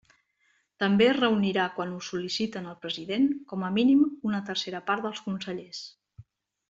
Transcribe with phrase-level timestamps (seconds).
[0.83, 5.23] També es reunirà quan ho sol·liciten al president, com a mínim, una tercera part dels
[5.27, 5.85] consellers.